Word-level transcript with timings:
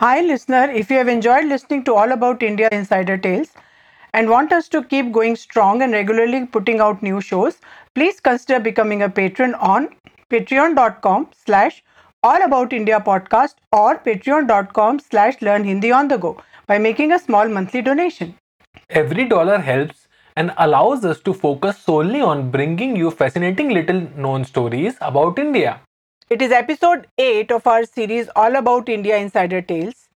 Hi, 0.00 0.20
listener. 0.20 0.70
If 0.70 0.90
you 0.92 0.96
have 0.98 1.08
enjoyed 1.08 1.46
listening 1.46 1.82
to 1.86 1.94
All 1.94 2.12
About 2.12 2.40
India 2.40 2.68
Insider 2.70 3.18
Tales 3.18 3.48
and 4.14 4.30
want 4.30 4.52
us 4.52 4.68
to 4.68 4.84
keep 4.84 5.10
going 5.10 5.34
strong 5.34 5.82
and 5.82 5.92
regularly 5.92 6.46
putting 6.46 6.78
out 6.78 7.02
new 7.02 7.20
shows, 7.20 7.56
please 7.96 8.20
consider 8.20 8.60
becoming 8.60 9.02
a 9.02 9.08
patron 9.08 9.56
on 9.56 9.88
patreon.com 10.30 11.26
slash 11.32 11.82
all 12.22 12.40
about 12.44 12.72
India 12.72 13.00
podcast 13.00 13.56
or 13.72 13.98
patreon.com 13.98 15.00
slash 15.00 15.42
learn 15.42 15.64
Hindi 15.64 15.90
on 15.90 16.06
the 16.06 16.16
go 16.16 16.40
by 16.68 16.78
making 16.78 17.10
a 17.10 17.18
small 17.18 17.48
monthly 17.48 17.82
donation. 17.82 18.36
Every 18.90 19.24
dollar 19.24 19.58
helps 19.58 20.06
and 20.36 20.52
allows 20.58 21.04
us 21.04 21.18
to 21.22 21.34
focus 21.34 21.76
solely 21.76 22.20
on 22.20 22.52
bringing 22.52 22.94
you 22.94 23.10
fascinating 23.10 23.70
little 23.70 24.02
known 24.14 24.44
stories 24.44 24.94
about 25.00 25.40
India. 25.40 25.80
It 26.30 26.42
is 26.42 26.52
episode 26.52 27.06
8 27.16 27.50
of 27.52 27.66
our 27.66 27.84
series 27.86 28.28
All 28.36 28.56
About 28.56 28.90
India 28.90 29.16
Insider 29.16 29.62
Tales. 29.62 30.08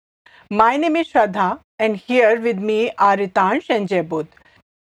My 0.50 0.76
name 0.76 0.96
is 0.96 1.06
Shraddha 1.06 1.60
and 1.78 1.96
here 1.96 2.40
with 2.40 2.58
me 2.58 2.90
are 2.98 3.16
Ritansh 3.16 3.70
and 3.70 3.88
Jaybud. 3.88 4.26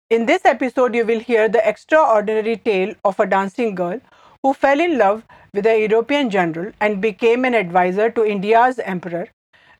In 0.09 0.27
this 0.27 0.45
episode, 0.45 0.95
you 0.95 1.05
will 1.05 1.19
hear 1.19 1.49
the 1.49 1.69
extraordinary 1.69 2.59
tale 2.59 2.95
of 3.05 3.19
a 3.19 3.27
dancing 3.27 3.75
girl 3.75 4.01
who 4.45 4.55
fell 4.55 4.79
in 4.79 4.99
love 4.99 5.25
with 5.53 5.67
a 5.67 5.81
European 5.89 6.31
general 6.31 6.71
and 6.81 7.01
became 7.01 7.45
an 7.45 7.55
advisor 7.55 8.09
to 8.09 8.25
India's 8.25 8.79
emperor 8.79 9.27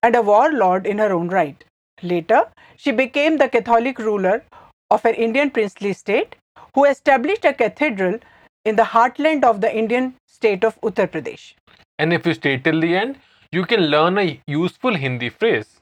and 0.03 0.17
a 0.17 0.23
warlord 0.23 0.85
in 0.85 0.99
her 0.99 1.13
own 1.13 1.29
right. 1.29 1.63
Later, 2.03 2.49
she 2.77 2.91
became 2.91 3.37
the 3.37 3.49
Catholic 3.49 4.01
ruler 4.01 4.43
of 4.91 5.05
an 5.05 5.15
Indian 5.15 5.53
princely 5.53 5.93
state 5.93 6.35
who 6.75 6.87
established 6.87 7.45
a 7.45 7.55
cathedral 7.55 8.19
in 8.65 8.75
the 8.75 8.83
heartland 8.83 9.45
of 9.45 9.61
the 9.61 9.73
Indian 9.73 10.17
state 10.37 10.65
of 10.65 10.81
Uttar 10.83 11.09
Pradesh. 11.09 11.55
And 11.99 12.13
if 12.13 12.27
you 12.27 12.35
stay 12.35 12.59
till 12.59 12.81
the 12.81 12.95
end, 12.95 13.19
you 13.53 13.65
can 13.65 13.89
learn 13.97 14.19
a 14.19 14.41
useful 14.47 14.95
Hindi 14.95 15.31
phrase. 15.31 15.81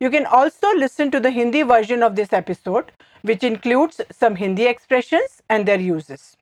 You 0.00 0.10
can 0.10 0.26
also 0.26 0.68
listen 0.74 1.10
to 1.12 1.20
the 1.20 1.30
Hindi 1.30 1.62
version 1.62 2.02
of 2.02 2.16
this 2.16 2.32
episode, 2.32 2.90
which 3.22 3.44
includes 3.44 4.00
some 4.10 4.34
Hindi 4.34 4.64
expressions 4.66 5.42
and 5.48 5.64
their 5.64 5.78
uses. 5.78 6.36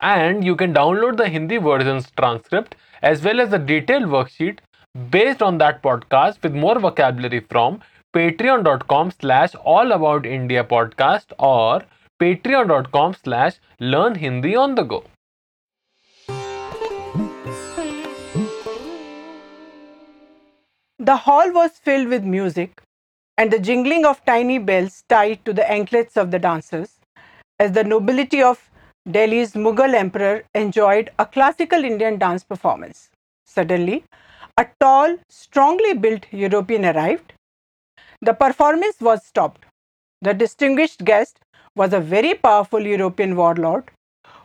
And 0.00 0.44
you 0.44 0.54
can 0.54 0.72
download 0.72 1.16
the 1.16 1.28
Hindi 1.28 1.56
version's 1.56 2.10
transcript 2.12 2.76
as 3.02 3.24
well 3.24 3.40
as 3.40 3.52
a 3.52 3.58
detailed 3.58 4.04
worksheet 4.04 4.60
based 5.10 5.42
on 5.42 5.58
that 5.58 5.82
podcast 5.82 6.42
with 6.42 6.54
more 6.54 6.78
vocabulary 6.78 7.40
from 7.40 7.80
patreon.com 8.14 9.12
slash 9.20 9.54
all 9.54 9.92
about 9.92 10.26
India 10.26 10.64
podcast 10.64 11.32
or 11.38 11.82
patreon.com 12.20 13.14
slash 13.14 13.54
learn 13.78 14.16
Hindi 14.16 14.56
on 14.56 14.74
the 14.74 14.82
go. 14.82 15.04
The 20.98 21.16
hall 21.16 21.52
was 21.52 21.78
filled 21.78 22.08
with 22.08 22.24
music 22.24 22.82
and 23.38 23.50
the 23.50 23.58
jingling 23.58 24.04
of 24.04 24.22
tiny 24.26 24.58
bells 24.58 25.04
tied 25.08 25.44
to 25.44 25.52
the 25.52 25.70
anklets 25.70 26.16
of 26.16 26.30
the 26.30 26.38
dancers 26.38 26.98
as 27.58 27.72
the 27.72 27.84
nobility 27.84 28.42
of 28.42 28.68
Delhi's 29.10 29.54
Mughal 29.54 29.94
emperor 29.94 30.44
enjoyed 30.54 31.10
a 31.18 31.24
classical 31.24 31.84
Indian 31.84 32.18
dance 32.18 32.44
performance. 32.44 33.08
Suddenly, 33.46 34.04
a 34.60 34.66
tall, 34.78 35.16
strongly 35.30 35.94
built 35.94 36.26
European 36.30 36.84
arrived. 36.84 37.32
The 38.20 38.34
performance 38.34 39.00
was 39.00 39.24
stopped. 39.24 39.64
The 40.20 40.34
distinguished 40.34 41.04
guest 41.04 41.38
was 41.74 41.94
a 41.94 42.00
very 42.00 42.34
powerful 42.34 42.86
European 42.94 43.36
warlord 43.36 43.90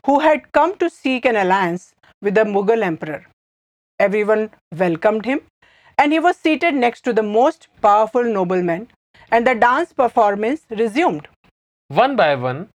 who 0.05 0.19
had 0.19 0.51
come 0.53 0.77
to 0.77 0.89
seek 0.89 1.25
an 1.25 1.35
alliance 1.35 1.93
with 2.21 2.35
the 2.35 2.45
Mughal 2.45 2.83
emperor. 2.83 3.25
Everyone 3.99 4.51
welcomed 4.77 5.25
him 5.25 5.41
and 5.97 6.13
he 6.13 6.19
was 6.19 6.37
seated 6.37 6.75
next 6.75 7.01
to 7.01 7.13
the 7.13 7.23
most 7.23 7.67
powerful 7.81 8.23
nobleman 8.23 8.87
and 9.31 9.45
the 9.45 9.55
dance 9.55 9.91
performance 9.91 10.61
resumed. 10.69 11.27
One 11.87 12.15
by 12.15 12.35
one, 12.35 12.69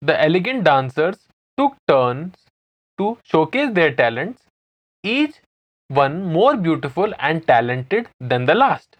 the 0.00 0.20
elegant 0.20 0.64
dancers 0.64 1.18
took 1.58 1.76
turns 1.88 2.34
to 2.98 3.18
showcase 3.22 3.72
their 3.72 3.94
talents, 3.94 4.42
each 5.02 5.36
one 5.88 6.32
more 6.32 6.56
beautiful 6.56 7.12
and 7.18 7.46
talented 7.46 8.08
than 8.20 8.44
the 8.44 8.54
last. 8.54 8.96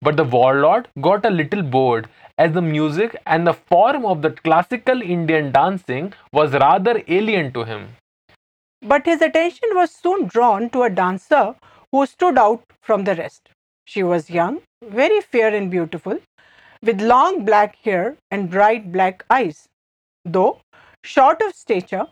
But 0.00 0.16
the 0.16 0.24
warlord 0.24 0.88
got 1.00 1.24
a 1.24 1.30
little 1.30 1.62
bored 1.62 2.08
as 2.38 2.52
the 2.52 2.62
music 2.62 3.16
and 3.26 3.46
the 3.46 3.54
form 3.54 4.04
of 4.04 4.22
the 4.22 4.30
classical 4.30 5.00
Indian 5.00 5.52
dancing 5.52 6.12
was 6.32 6.52
rather 6.52 7.02
alien 7.06 7.52
to 7.52 7.64
him. 7.64 7.96
But 8.80 9.06
his 9.06 9.22
attention 9.22 9.68
was 9.74 9.92
soon 9.92 10.26
drawn 10.26 10.70
to 10.70 10.82
a 10.82 10.90
dancer 10.90 11.54
who 11.92 12.04
stood 12.06 12.38
out 12.38 12.64
from 12.80 13.04
the 13.04 13.14
rest. 13.14 13.50
She 13.84 14.02
was 14.02 14.30
young, 14.30 14.62
very 14.82 15.20
fair 15.20 15.54
and 15.54 15.70
beautiful, 15.70 16.18
with 16.82 17.00
long 17.00 17.44
black 17.44 17.76
hair 17.84 18.16
and 18.30 18.50
bright 18.50 18.90
black 18.90 19.24
eyes. 19.30 19.68
Though 20.24 20.60
short 21.04 21.40
of 21.42 21.54
stature, 21.54 22.06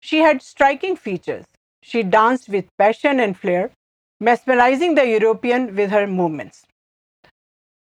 she 0.00 0.18
had 0.18 0.42
striking 0.42 0.96
features. 0.96 1.46
She 1.82 2.02
danced 2.02 2.48
with 2.48 2.66
passion 2.78 3.20
and 3.20 3.36
flair, 3.36 3.70
mesmerizing 4.20 4.94
the 4.94 5.06
European 5.06 5.74
with 5.74 5.90
her 5.90 6.06
movements. 6.06 6.66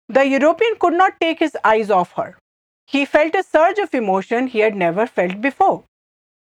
The 0.08 0.26
European 0.28 0.76
could 0.80 0.94
not 0.94 1.20
take 1.20 1.40
his 1.40 1.58
eyes 1.64 1.90
off 1.90 2.14
her. 2.14 2.38
He 2.86 3.06
felt 3.06 3.36
a 3.36 3.44
surge 3.44 3.80
of 3.80 3.94
emotion 3.94 4.48
he 4.48 4.60
had 4.60 4.76
never 4.76 5.06
felt 5.08 5.42
before. 5.42 5.84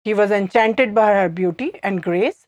He 0.02 0.14
was 0.14 0.30
enchanted 0.30 0.94
by 0.94 1.12
her 1.12 1.28
beauty 1.28 1.78
and 1.82 2.02
grace, 2.02 2.46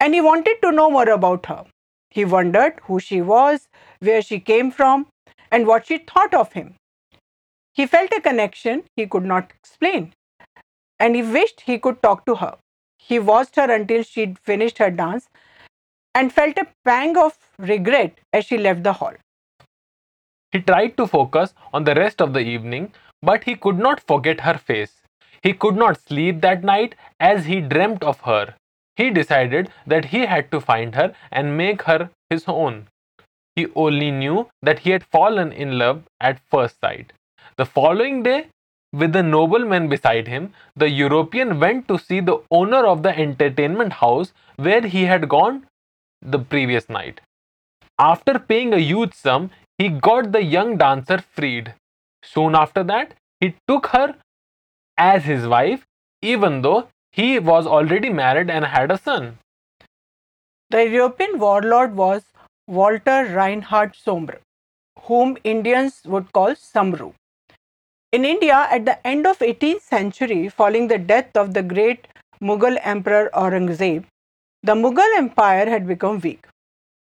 and 0.00 0.14
he 0.14 0.20
wanted 0.20 0.56
to 0.62 0.72
know 0.72 0.90
more 0.90 1.08
about 1.08 1.46
her. 1.46 1.64
He 2.10 2.24
wondered 2.24 2.80
who 2.84 3.00
she 3.00 3.20
was, 3.20 3.68
where 4.00 4.22
she 4.22 4.40
came 4.40 4.70
from, 4.70 5.06
and 5.50 5.66
what 5.66 5.86
she 5.86 5.98
thought 5.98 6.34
of 6.34 6.52
him. 6.52 6.74
He 7.72 7.86
felt 7.86 8.12
a 8.12 8.20
connection 8.20 8.84
he 8.96 9.06
could 9.06 9.24
not 9.24 9.52
explain, 9.52 10.14
and 10.98 11.14
he 11.14 11.22
wished 11.22 11.62
he 11.62 11.78
could 11.78 12.02
talk 12.02 12.26
to 12.26 12.36
her. 12.36 12.56
He 13.08 13.18
watched 13.18 13.56
her 13.56 13.70
until 13.74 14.02
she'd 14.02 14.38
finished 14.38 14.78
her 14.78 14.90
dance 14.90 15.28
and 16.14 16.32
felt 16.32 16.58
a 16.58 16.66
pang 16.84 17.16
of 17.16 17.38
regret 17.58 18.18
as 18.32 18.44
she 18.44 18.58
left 18.58 18.82
the 18.82 18.92
hall. 18.92 19.14
He 20.52 20.60
tried 20.60 20.96
to 20.98 21.06
focus 21.06 21.54
on 21.72 21.84
the 21.84 21.94
rest 21.94 22.20
of 22.20 22.32
the 22.34 22.40
evening, 22.40 22.92
but 23.22 23.44
he 23.44 23.54
could 23.54 23.78
not 23.78 24.00
forget 24.00 24.42
her 24.42 24.58
face. 24.58 25.02
He 25.42 25.54
could 25.54 25.76
not 25.76 26.00
sleep 26.00 26.42
that 26.42 26.64
night 26.64 26.96
as 27.18 27.46
he 27.46 27.60
dreamt 27.60 28.02
of 28.02 28.20
her. 28.22 28.54
He 28.96 29.10
decided 29.10 29.70
that 29.86 30.06
he 30.06 30.26
had 30.26 30.50
to 30.50 30.60
find 30.60 30.94
her 30.94 31.14
and 31.30 31.56
make 31.56 31.82
her 31.82 32.10
his 32.28 32.44
own. 32.46 32.88
He 33.56 33.66
only 33.74 34.10
knew 34.10 34.48
that 34.62 34.80
he 34.80 34.90
had 34.90 35.04
fallen 35.04 35.52
in 35.52 35.78
love 35.78 36.02
at 36.20 36.40
first 36.50 36.80
sight. 36.80 37.12
The 37.56 37.66
following 37.66 38.22
day, 38.22 38.48
with 38.92 39.12
the 39.12 39.22
nobleman 39.22 39.88
beside 39.88 40.28
him, 40.28 40.52
the 40.76 40.88
European 40.88 41.60
went 41.60 41.88
to 41.88 41.98
see 41.98 42.20
the 42.20 42.38
owner 42.50 42.86
of 42.86 43.02
the 43.02 43.16
entertainment 43.18 43.94
house 43.94 44.32
where 44.56 44.82
he 44.82 45.04
had 45.04 45.28
gone 45.28 45.66
the 46.22 46.38
previous 46.38 46.88
night. 46.88 47.20
After 47.98 48.38
paying 48.38 48.72
a 48.72 48.78
huge 48.78 49.14
sum, 49.14 49.50
he 49.76 49.88
got 49.88 50.32
the 50.32 50.42
young 50.42 50.76
dancer 50.76 51.18
freed. 51.18 51.74
Soon 52.22 52.54
after 52.54 52.82
that, 52.84 53.14
he 53.40 53.54
took 53.66 53.88
her 53.88 54.14
as 54.96 55.24
his 55.24 55.46
wife, 55.46 55.84
even 56.22 56.62
though 56.62 56.88
he 57.12 57.38
was 57.38 57.66
already 57.66 58.10
married 58.10 58.50
and 58.50 58.64
had 58.64 58.90
a 58.90 58.98
son. 58.98 59.38
The 60.70 60.88
European 60.88 61.38
warlord 61.38 61.96
was 61.96 62.24
Walter 62.66 63.24
Reinhard 63.24 63.94
Sombre, 63.96 64.38
whom 65.02 65.36
Indians 65.44 66.02
would 66.04 66.32
call 66.32 66.54
Samru. 66.54 67.14
In 68.10 68.24
India, 68.24 68.66
at 68.70 68.86
the 68.86 69.06
end 69.06 69.26
of 69.26 69.38
18th 69.40 69.82
century, 69.82 70.48
following 70.48 70.88
the 70.88 70.96
death 70.96 71.36
of 71.36 71.52
the 71.52 71.62
great 71.62 72.08
Mughal 72.40 72.78
Emperor 72.82 73.28
Aurangzeb, 73.34 74.06
the 74.62 74.74
Mughal 74.74 75.14
Empire 75.18 75.68
had 75.68 75.86
become 75.86 76.18
weak. 76.20 76.46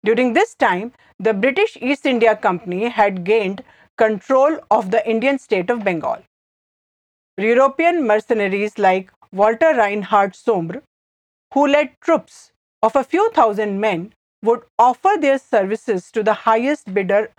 During 0.05 0.33
this 0.33 0.53
time, 0.53 0.93
the 1.17 1.33
British 1.33 1.77
East 1.81 2.05
India 2.05 2.35
Company 2.35 2.89
had 2.89 3.23
gained 3.23 3.63
control 3.97 4.59
of 4.69 4.91
the 4.91 5.07
Indian 5.09 5.39
state 5.39 5.71
of 5.71 5.83
Bengal. 5.83 6.21
European 7.39 8.05
mercenaries 8.05 8.77
like 8.77 9.09
Walter 9.31 9.73
Reinhard 9.73 10.35
Sombre, 10.35 10.83
who 11.55 11.65
led 11.65 11.89
troops 12.01 12.51
of 12.83 12.95
a 12.95 13.03
few 13.03 13.31
thousand 13.31 13.79
men, 13.79 14.13
would 14.43 14.61
offer 14.77 15.15
their 15.19 15.39
services 15.39 16.11
to 16.11 16.21
the 16.21 16.33
highest 16.33 16.93
bidder 16.93 17.31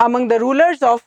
among 0.00 0.28
the 0.28 0.40
rulers 0.40 0.82
of 0.82 1.06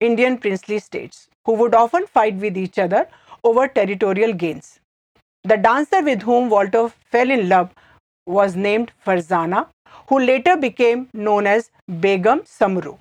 Indian 0.00 0.38
princely 0.38 0.78
states, 0.78 1.28
who 1.44 1.54
would 1.54 1.74
often 1.74 2.06
fight 2.06 2.34
with 2.36 2.56
each 2.56 2.78
other 2.78 3.08
over 3.42 3.66
territorial 3.66 4.32
gains. 4.32 4.80
The 5.44 5.56
dancer 5.56 6.02
with 6.02 6.22
whom 6.22 6.48
Walter 6.50 6.88
fell 7.10 7.30
in 7.30 7.48
love 7.48 7.74
was 8.26 8.54
named 8.54 8.92
Farzana, 9.04 9.66
who 10.08 10.20
later 10.20 10.56
became 10.56 11.08
known 11.12 11.46
as 11.46 11.70
Begum 12.00 12.40
Samru. 12.40 12.98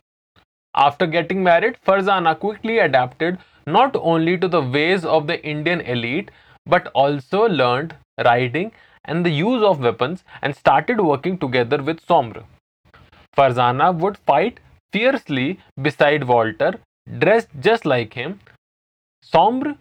After 0.75 1.05
getting 1.05 1.43
married, 1.43 1.77
Farzana 1.85 2.39
quickly 2.39 2.79
adapted 2.79 3.37
not 3.65 3.95
only 3.95 4.37
to 4.37 4.47
the 4.47 4.61
ways 4.61 5.05
of 5.05 5.27
the 5.27 5.43
Indian 5.45 5.81
elite 5.81 6.31
but 6.65 6.87
also 6.93 7.47
learned 7.47 7.95
riding 8.23 8.71
and 9.05 9.25
the 9.25 9.29
use 9.29 9.63
of 9.63 9.79
weapons 9.79 10.23
and 10.41 10.55
started 10.55 10.99
working 10.99 11.37
together 11.37 11.81
with 11.81 11.99
Sombre. 12.05 12.43
Farzana 13.35 13.97
would 13.97 14.17
fight 14.17 14.59
fiercely 14.91 15.59
beside 15.81 16.23
Walter, 16.23 16.79
dressed 17.19 17.49
just 17.59 17.85
like 17.85 18.13
him. 18.13 18.39
Sombre 19.23 19.77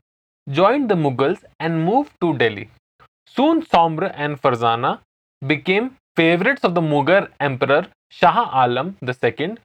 joined 0.51 0.89
the 0.89 0.95
Mughals 0.95 1.45
and 1.61 1.85
moved 1.85 2.13
to 2.21 2.37
Delhi. 2.39 2.71
Soon 3.29 3.65
Sombre 3.67 4.13
and 4.17 4.41
Farzana 4.41 5.01
became 5.47 5.97
favorites 6.17 6.65
of 6.65 6.75
the 6.75 6.81
Mughal 6.81 7.29
Emperor 7.41 7.87
Shah 8.11 8.51
Alam 8.65 8.97
II, 9.03 9.57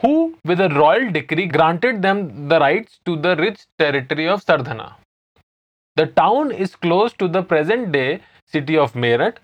who, 0.00 0.36
with 0.44 0.60
a 0.60 0.68
royal 0.70 1.10
decree, 1.10 1.46
granted 1.46 2.02
them 2.02 2.48
the 2.48 2.58
rights 2.58 2.98
to 3.06 3.16
the 3.16 3.36
rich 3.36 3.60
territory 3.78 4.28
of 4.28 4.44
Sardhana. 4.44 4.96
The 5.96 6.06
town 6.06 6.50
is 6.50 6.76
close 6.76 7.12
to 7.14 7.28
the 7.28 7.42
present 7.42 7.92
day 7.92 8.20
city 8.46 8.76
of 8.76 8.94
Meerut, 8.94 9.36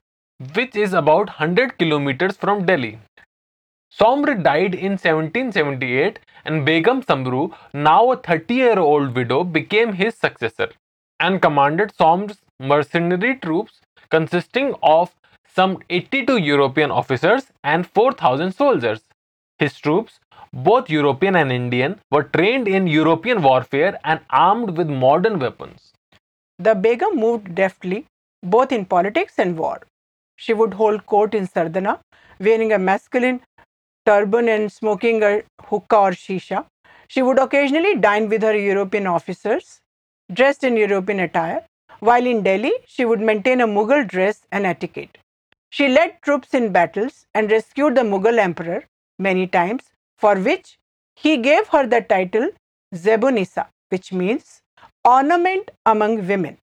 which 0.55 0.77
is 0.77 0.93
about 0.93 1.29
100 1.29 1.79
kilometers 1.79 2.37
from 2.37 2.67
Delhi. 2.67 2.99
Sombre 3.91 4.35
died 4.35 4.75
in 4.75 4.93
1778 4.93 6.19
and 6.45 6.65
Begum 6.67 7.03
Samru, 7.03 7.55
now 7.73 8.13
a 8.13 8.17
30 8.17 8.55
year 8.55 8.79
old 8.79 9.15
widow, 9.15 9.45
became 9.45 9.95
his 9.95 10.15
successor 10.15 10.71
and 11.19 11.41
commanded 11.41 11.95
Sombre's 11.97 12.39
mercenary 12.61 13.37
troops 13.37 13.81
consisting 14.11 14.75
of 14.83 15.15
some 15.55 15.79
82 15.89 16.37
European 16.39 16.91
officers 16.91 17.47
and 17.65 17.87
4,000 17.87 18.53
soldiers. 18.53 19.01
His 19.59 19.79
troops, 19.79 20.21
both 20.53 20.91
European 20.91 21.37
and 21.37 21.51
Indian, 21.51 21.99
were 22.11 22.25
trained 22.25 22.69
in 22.69 22.87
European 22.87 23.43
warfare 23.43 23.99
and 24.05 24.21
armed 24.31 24.77
with 24.77 24.89
modern 24.89 25.39
weapons. 25.39 25.93
The 26.59 26.75
Begum 26.75 27.17
moved 27.17 27.55
deftly 27.55 28.07
both 28.43 28.73
in 28.73 28.85
politics 28.85 29.39
and 29.39 29.57
war. 29.57 29.83
She 30.37 30.53
would 30.53 30.75
hold 30.75 31.07
court 31.07 31.35
in 31.35 31.47
Sardhana, 31.47 32.01
wearing 32.39 32.73
a 32.73 32.79
masculine 32.79 33.41
turban 34.07 34.49
and 34.49 34.73
smoking 34.73 35.23
a 35.23 35.43
hookah 35.65 35.99
or 35.99 36.11
shisha. 36.13 36.65
She 37.09 37.23
would 37.23 37.39
occasionally 37.39 37.97
dine 37.97 38.29
with 38.29 38.43
her 38.43 38.57
European 38.57 39.07
officers, 39.07 39.81
dressed 40.33 40.65
in 40.65 40.77
European 40.77 41.21
attire, 41.21 41.65
while 42.01 42.27
in 42.27 42.43
Delhi, 42.43 42.73
she 42.87 43.05
would 43.05 43.21
maintain 43.21 43.61
a 43.61 43.67
Mughal 43.67 44.07
dress 44.07 44.47
and 44.53 44.67
etiquette. 44.67 45.19
She 45.71 45.89
led 45.89 46.21
troops 46.23 46.55
in 46.55 46.73
battles 46.73 47.27
and 47.35 47.51
rescued 47.51 47.97
the 47.97 48.03
Mughal 48.03 48.39
emperor 48.39 48.85
many 49.19 49.47
times, 49.47 49.85
for 50.19 50.37
which 50.37 50.79
he 51.15 51.37
gave 51.37 51.69
her 51.69 51.87
the 51.87 52.01
title 52.01 52.51
Zebunisa, 52.95 53.67
which 53.89 54.13
means 54.13 54.63
ornament 55.05 55.71
among 55.85 56.27
women. 56.27 56.59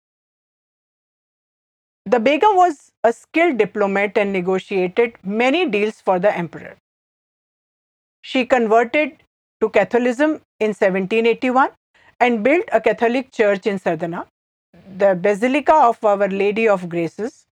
The 2.07 2.19
Begum 2.19 2.57
was 2.57 2.93
a 3.05 3.13
skilled 3.13 3.59
diplomat 3.59 4.19
and 4.19 4.33
negotiated 4.33 5.17
many 5.23 5.69
deals 5.69 6.01
for 6.01 6.19
the 6.19 6.37
emperor. 6.37 6.77
She 8.23 8.45
converted 8.47 9.23
to 9.61 9.69
Catholicism 9.69 10.41
in 10.59 10.69
1781 10.69 11.71
and 12.21 12.43
built 12.43 12.65
a 12.73 12.81
Catholic 12.81 13.33
church 13.33 13.67
in 13.67 13.79
Sardhana, 13.79 14.27
the 14.97 15.15
Basilica 15.15 15.75
of 15.75 16.05
Our 16.05 16.29
Lady 16.29 16.69
of 16.69 16.89
Graces. 16.89 17.47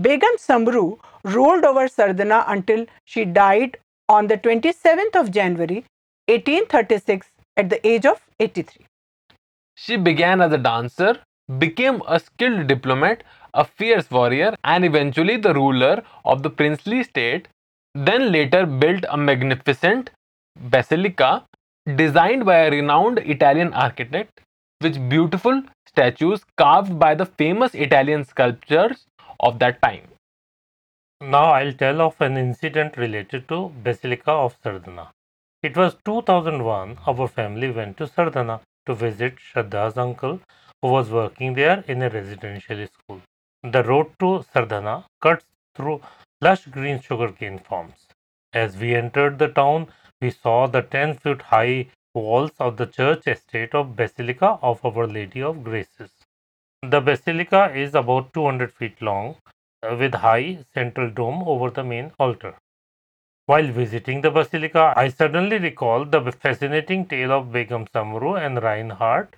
Begum 0.00 0.36
Samru 0.38 0.98
ruled 1.24 1.64
over 1.64 1.88
Sardhana 1.88 2.44
until 2.48 2.86
she 3.04 3.24
died 3.24 3.78
on 4.08 4.26
the 4.26 4.38
27th 4.38 5.16
of 5.16 5.30
January 5.30 5.84
1836 6.28 7.28
at 7.56 7.70
the 7.70 7.86
age 7.86 8.06
of 8.06 8.20
83. 8.40 8.86
She 9.74 9.96
began 9.96 10.40
as 10.40 10.52
a 10.52 10.58
dancer, 10.58 11.20
became 11.58 12.02
a 12.08 12.20
skilled 12.20 12.66
diplomat, 12.66 13.22
a 13.54 13.64
fierce 13.64 14.10
warrior, 14.10 14.54
and 14.64 14.84
eventually 14.84 15.36
the 15.36 15.54
ruler 15.54 16.02
of 16.24 16.42
the 16.42 16.50
princely 16.50 17.02
state, 17.02 17.48
then 17.96 18.30
later 18.30 18.66
built 18.66 19.04
a 19.08 19.16
magnificent 19.16 20.10
basilica 20.56 21.44
designed 21.96 22.44
by 22.44 22.56
a 22.56 22.70
renowned 22.70 23.18
Italian 23.18 23.72
architect 23.72 24.40
with 24.82 25.08
beautiful 25.08 25.62
statues 25.88 26.44
carved 26.58 26.98
by 26.98 27.14
the 27.14 27.24
famous 27.24 27.74
Italian 27.74 28.24
sculptors 28.24 29.06
of 29.40 29.58
that 29.60 29.80
time. 29.80 30.08
Now 31.22 31.44
I'll 31.52 31.72
tell 31.72 32.02
of 32.02 32.20
an 32.20 32.36
incident 32.36 32.98
related 32.98 33.48
to 33.48 33.72
Basilica 33.82 34.32
of 34.32 34.60
Sardhana. 34.60 35.08
It 35.62 35.76
was 35.76 35.96
2001 36.04 36.98
our 37.06 37.26
family 37.26 37.70
went 37.70 37.96
to 37.96 38.06
Sardhana 38.06 38.60
to 38.84 38.94
visit 38.94 39.36
Shraddha's 39.38 39.96
uncle 39.96 40.40
who 40.82 40.88
was 40.88 41.08
working 41.08 41.54
there 41.54 41.82
in 41.88 42.02
a 42.02 42.10
residential 42.10 42.86
school. 42.86 43.22
The 43.62 43.82
road 43.82 44.10
to 44.20 44.44
Sardhana 44.54 45.04
cuts 45.22 45.46
through 45.74 46.02
lush 46.40 46.66
green 46.66 47.00
sugarcane 47.00 47.58
farms. 47.58 48.06
As 48.52 48.76
we 48.76 48.94
entered 48.94 49.38
the 49.38 49.48
town, 49.48 49.92
we 50.20 50.30
saw 50.30 50.66
the 50.66 50.82
10 50.82 51.14
foot 51.14 51.42
high 51.42 51.88
walls 52.14 52.52
of 52.58 52.76
the 52.76 52.86
church 52.86 53.26
estate 53.26 53.74
of 53.74 53.96
Basilica 53.96 54.58
of 54.62 54.84
Our 54.84 55.06
Lady 55.06 55.42
of 55.42 55.62
Graces. 55.62 56.10
The 56.82 57.00
basilica 57.00 57.72
is 57.74 57.94
about 57.94 58.32
200 58.34 58.72
feet 58.72 59.02
long 59.02 59.36
uh, 59.82 59.96
with 59.98 60.14
high 60.14 60.64
central 60.74 61.10
dome 61.10 61.42
over 61.46 61.70
the 61.70 61.84
main 61.84 62.12
altar. 62.18 62.54
While 63.46 63.66
visiting 63.72 64.20
the 64.20 64.30
basilica, 64.30 64.94
I 64.96 65.08
suddenly 65.08 65.58
recalled 65.58 66.12
the 66.12 66.32
fascinating 66.32 67.06
tale 67.06 67.32
of 67.32 67.52
Begum 67.52 67.86
Samru 67.86 68.40
and 68.40 68.62
Reinhardt, 68.62 69.34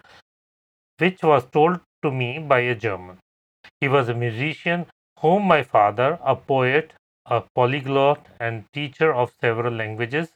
which 0.99 1.23
was 1.23 1.47
told 1.51 1.81
to 2.03 2.11
me 2.11 2.39
by 2.39 2.61
a 2.61 2.75
German. 2.75 3.19
He 3.81 3.89
was 3.89 4.09
a 4.09 4.15
musician 4.15 4.87
whom 5.21 5.45
my 5.45 5.63
father, 5.63 6.19
a 6.23 6.35
poet, 6.37 6.93
a 7.27 7.43
polyglot, 7.55 8.27
and 8.39 8.65
teacher 8.73 9.13
of 9.13 9.33
several 9.41 9.73
languages, 9.73 10.29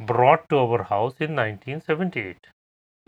brought 0.00 0.48
to 0.48 0.58
our 0.58 0.82
house 0.84 1.14
in 1.20 1.36
1978. 1.36 2.36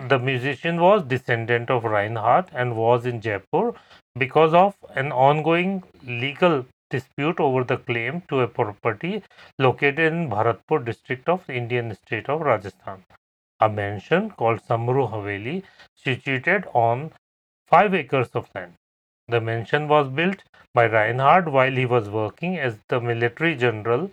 The 0.08 0.18
musician 0.18 0.80
was 0.80 1.04
descendant 1.04 1.70
of 1.70 1.84
Reinhardt 1.84 2.48
and 2.52 2.76
was 2.76 3.06
in 3.06 3.20
Jaipur 3.20 3.74
because 4.18 4.52
of 4.52 4.74
an 4.94 5.12
ongoing 5.12 5.84
legal 6.04 6.66
dispute 6.90 7.40
over 7.40 7.64
the 7.64 7.76
claim 7.76 8.22
to 8.28 8.40
a 8.40 8.48
property 8.48 9.22
located 9.58 10.12
in 10.12 10.28
Bharatpur 10.28 10.84
district 10.84 11.28
of 11.28 11.48
Indian 11.48 11.94
state 11.94 12.28
of 12.28 12.40
Rajasthan. 12.40 13.04
A 13.60 13.68
mansion 13.68 14.30
called 14.30 14.60
Samru 14.68 15.10
Haveli 15.10 15.62
situated 15.96 16.66
on 16.74 17.12
5 17.68 17.94
acres 17.94 18.30
of 18.34 18.48
land. 18.54 18.74
The 19.28 19.40
mansion 19.40 19.88
was 19.88 20.08
built 20.08 20.42
by 20.74 20.86
Reinhard 20.86 21.48
while 21.48 21.72
he 21.72 21.86
was 21.86 22.08
working 22.08 22.58
as 22.58 22.76
the 22.88 23.00
military 23.00 23.56
general 23.56 24.10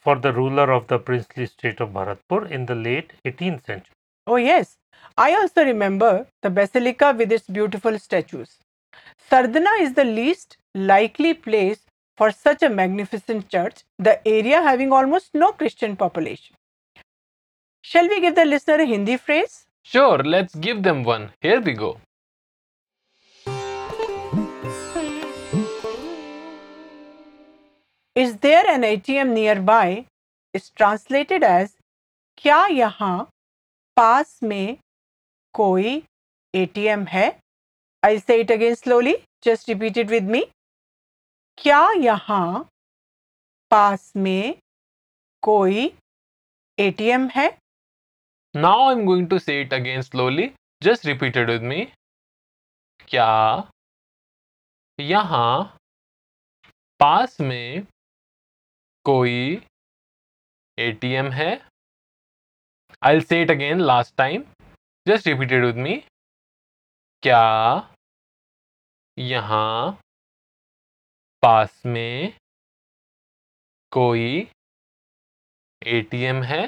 for 0.00 0.16
the 0.16 0.32
ruler 0.32 0.72
of 0.72 0.86
the 0.86 0.98
princely 0.98 1.46
state 1.46 1.80
of 1.80 1.90
Bharatpur 1.90 2.50
in 2.50 2.66
the 2.66 2.74
late 2.74 3.12
18th 3.24 3.66
century. 3.66 3.94
Oh, 4.26 4.36
yes. 4.36 4.76
I 5.16 5.34
also 5.34 5.64
remember 5.64 6.26
the 6.42 6.50
basilica 6.50 7.14
with 7.16 7.30
its 7.32 7.46
beautiful 7.46 7.98
statues. 7.98 8.58
Sardhana 9.30 9.80
is 9.80 9.94
the 9.94 10.04
least 10.04 10.56
likely 10.74 11.34
place 11.34 11.80
for 12.16 12.30
such 12.30 12.62
a 12.62 12.68
magnificent 12.68 13.48
church, 13.48 13.84
the 13.98 14.26
area 14.26 14.62
having 14.62 14.92
almost 14.92 15.34
no 15.34 15.52
Christian 15.52 15.96
population. 15.96 16.56
Shall 17.82 18.08
we 18.08 18.20
give 18.20 18.34
the 18.34 18.44
listener 18.44 18.74
a 18.74 18.86
Hindi 18.86 19.16
phrase? 19.16 19.66
Sure, 19.82 20.18
let's 20.18 20.54
give 20.54 20.82
them 20.82 21.04
one. 21.04 21.32
Here 21.40 21.60
we 21.60 21.72
go. 21.72 22.00
Is 28.18 28.36
there 28.42 28.66
an 28.70 28.84
A 28.84 28.96
T 29.06 29.14
M 29.14 29.28
nearby 29.70 30.04
is 30.54 30.70
translated 30.76 31.44
as 31.44 31.74
क्या 32.38 32.64
यहाँ 32.66 33.16
पास 33.96 34.38
में 34.42 34.76
कोई 35.54 36.02
A 36.54 36.64
T 36.74 36.84
M 36.86 37.04
है? 37.06 37.28
I 38.02 38.18
say 38.18 38.40
it 38.40 38.52
again 38.52 38.74
slowly 38.74 39.14
just 39.44 39.68
repeated 39.68 40.10
with 40.10 40.28
me 40.30 40.40
क्या 41.58 41.80
यहाँ 41.92 42.68
पास 43.70 44.12
में 44.16 44.54
कोई 45.42 45.86
ए 46.78 46.90
टी 46.98 47.08
एम 47.10 47.26
है? 47.36 47.48
Now 48.54 48.86
I 48.88 48.94
am 48.94 49.04
going 49.06 49.28
to 49.30 49.38
say 49.38 49.60
it 49.60 49.74
again 49.74 50.02
slowly 50.02 50.50
just 50.82 51.06
repeated 51.06 51.50
with 51.50 51.62
me 51.62 51.84
क्या 53.08 53.28
यहाँ 54.98 55.78
पास 57.00 57.40
में 57.40 57.86
कोई 59.08 59.60
एटीएम 60.78 61.30
है 61.32 61.50
I 63.06 63.20
say 63.20 63.40
it 63.42 63.50
again 63.50 63.80
last 63.80 64.14
time 64.16 64.42
just 65.06 65.26
repeated 65.26 65.64
with 65.64 65.76
me 65.84 65.94
क्या 67.22 67.44
यहाँ 69.18 69.92
पास 71.42 71.80
में 71.86 72.32
कोई 73.92 74.26
एटीएम 75.96 76.42
है 76.42 76.60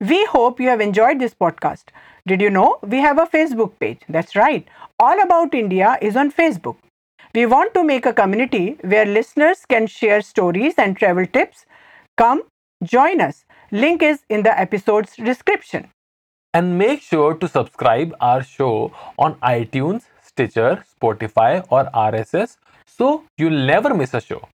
We 0.00 0.24
hope 0.30 0.60
you 0.60 0.68
have 0.68 0.80
enjoyed 0.80 1.20
this 1.20 1.34
podcast. 1.34 1.92
Did 2.26 2.40
you 2.40 2.48
know 2.50 2.78
we 2.82 2.98
have 2.98 3.18
a 3.18 3.26
Facebook 3.26 3.78
page? 3.78 4.00
That's 4.08 4.34
right. 4.34 4.66
All 4.98 5.22
About 5.22 5.54
India 5.54 5.96
is 6.00 6.16
on 6.16 6.32
Facebook. 6.32 6.78
We 7.34 7.46
want 7.46 7.72
to 7.74 7.82
make 7.82 8.04
a 8.04 8.12
community 8.12 8.76
where 8.82 9.06
listeners 9.06 9.64
can 9.66 9.86
share 9.86 10.20
stories 10.20 10.74
and 10.76 10.96
travel 10.96 11.26
tips. 11.26 11.64
Come, 12.18 12.42
join 12.82 13.20
us. 13.20 13.44
Link 13.70 14.02
is 14.02 14.20
in 14.28 14.42
the 14.42 14.58
episode's 14.58 15.16
description. 15.16 15.88
And 16.52 16.76
make 16.76 17.00
sure 17.00 17.32
to 17.34 17.48
subscribe 17.48 18.14
our 18.20 18.42
show 18.42 18.92
on 19.18 19.36
iTunes, 19.36 20.02
Stitcher, 20.20 20.84
Spotify 20.94 21.66
or 21.70 21.84
RSS 21.94 22.56
so 22.86 23.24
you'll 23.38 23.64
never 23.66 23.94
miss 23.94 24.12
a 24.12 24.20
show. 24.20 24.48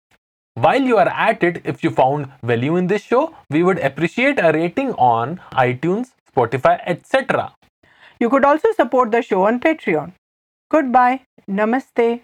While 0.54 0.82
you 0.82 0.96
are 0.98 1.08
at 1.08 1.42
it, 1.42 1.62
if 1.64 1.82
you 1.82 1.90
found 1.90 2.30
value 2.42 2.76
in 2.76 2.86
this 2.86 3.02
show, 3.02 3.34
we 3.50 3.62
would 3.62 3.78
appreciate 3.78 4.38
a 4.38 4.52
rating 4.52 4.92
on 4.94 5.40
iTunes, 5.52 6.12
Spotify, 6.32 6.80
etc. 6.86 7.54
You 8.20 8.30
could 8.30 8.44
also 8.44 8.72
support 8.72 9.10
the 9.10 9.22
show 9.22 9.44
on 9.44 9.60
Patreon. 9.60 10.12
Goodbye. 10.70 11.22
Namaste. 11.48 12.22